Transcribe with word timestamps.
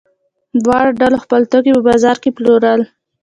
دواړو 0.63 0.91
ډلو 1.01 1.17
خپل 1.23 1.41
توکي 1.51 1.71
په 1.75 1.81
بازار 1.89 2.17
کې 2.23 2.29
پلورل. 2.37 2.81